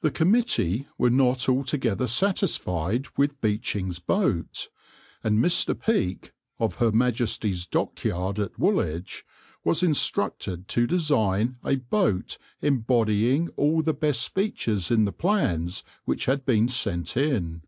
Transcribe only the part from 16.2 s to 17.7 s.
had been sent in.